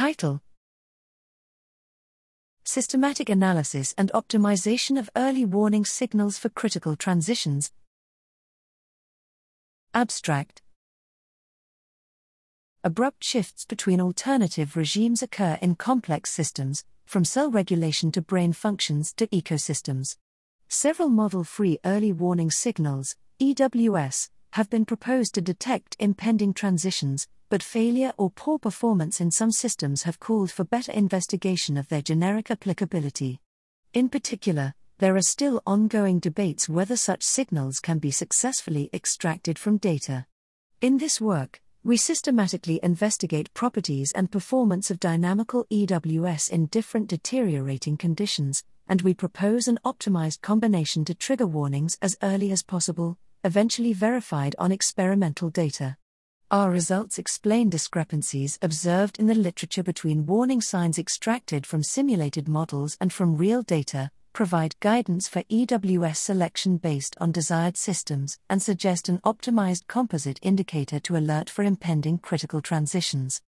Title 0.00 0.40
Systematic 2.64 3.28
Analysis 3.28 3.94
and 3.98 4.10
Optimization 4.14 4.98
of 4.98 5.10
Early 5.14 5.44
Warning 5.44 5.84
Signals 5.84 6.38
for 6.38 6.48
Critical 6.48 6.96
Transitions. 6.96 7.70
Abstract 9.92 10.62
Abrupt 12.82 13.22
shifts 13.22 13.66
between 13.66 14.00
alternative 14.00 14.74
regimes 14.74 15.22
occur 15.22 15.58
in 15.60 15.74
complex 15.74 16.30
systems, 16.30 16.82
from 17.04 17.26
cell 17.26 17.50
regulation 17.50 18.10
to 18.12 18.22
brain 18.22 18.54
functions 18.54 19.12
to 19.12 19.26
ecosystems. 19.26 20.16
Several 20.66 21.10
model 21.10 21.44
free 21.44 21.78
early 21.84 22.10
warning 22.10 22.50
signals, 22.50 23.16
EWS, 23.38 24.30
have 24.52 24.68
been 24.70 24.84
proposed 24.84 25.34
to 25.34 25.40
detect 25.40 25.96
impending 25.98 26.52
transitions, 26.52 27.28
but 27.48 27.62
failure 27.62 28.12
or 28.16 28.30
poor 28.30 28.58
performance 28.58 29.20
in 29.20 29.30
some 29.30 29.50
systems 29.50 30.04
have 30.04 30.20
called 30.20 30.50
for 30.50 30.64
better 30.64 30.92
investigation 30.92 31.76
of 31.76 31.88
their 31.88 32.02
generic 32.02 32.50
applicability. 32.50 33.40
In 33.92 34.08
particular, 34.08 34.74
there 34.98 35.16
are 35.16 35.22
still 35.22 35.62
ongoing 35.66 36.18
debates 36.18 36.68
whether 36.68 36.96
such 36.96 37.22
signals 37.22 37.80
can 37.80 37.98
be 37.98 38.10
successfully 38.10 38.90
extracted 38.92 39.58
from 39.58 39.78
data. 39.78 40.26
In 40.80 40.98
this 40.98 41.20
work, 41.20 41.60
we 41.82 41.96
systematically 41.96 42.78
investigate 42.82 43.54
properties 43.54 44.12
and 44.12 44.30
performance 44.30 44.90
of 44.90 45.00
dynamical 45.00 45.64
EWS 45.72 46.50
in 46.50 46.66
different 46.66 47.08
deteriorating 47.08 47.96
conditions, 47.96 48.62
and 48.86 49.00
we 49.00 49.14
propose 49.14 49.66
an 49.66 49.78
optimized 49.84 50.42
combination 50.42 51.04
to 51.06 51.14
trigger 51.14 51.46
warnings 51.46 51.96
as 52.02 52.18
early 52.22 52.52
as 52.52 52.62
possible, 52.62 53.16
eventually 53.44 53.92
verified 53.92 54.54
on 54.58 54.72
experimental 54.72 55.50
data. 55.50 55.96
Our 56.50 56.70
results 56.70 57.18
explain 57.18 57.70
discrepancies 57.70 58.58
observed 58.60 59.18
in 59.18 59.26
the 59.26 59.34
literature 59.34 59.82
between 59.82 60.26
warning 60.26 60.60
signs 60.60 60.98
extracted 60.98 61.64
from 61.66 61.82
simulated 61.82 62.48
models 62.48 62.96
and 63.00 63.12
from 63.12 63.36
real 63.36 63.62
data, 63.62 64.10
provide 64.32 64.78
guidance 64.80 65.28
for 65.28 65.42
EWS 65.44 66.16
selection 66.16 66.76
based 66.76 67.16
on 67.20 67.32
desired 67.32 67.76
systems, 67.76 68.38
and 68.48 68.60
suggest 68.60 69.08
an 69.08 69.18
optimized 69.18 69.86
composite 69.86 70.40
indicator 70.42 70.98
to 71.00 71.16
alert 71.16 71.48
for 71.48 71.62
impending 71.62 72.18
critical 72.18 72.60
transitions. 72.60 73.42